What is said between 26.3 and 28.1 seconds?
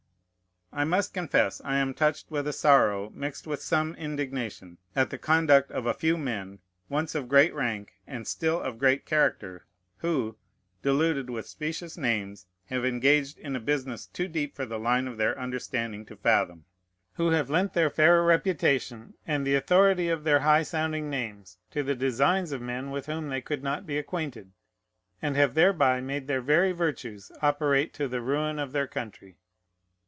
very virtues operate to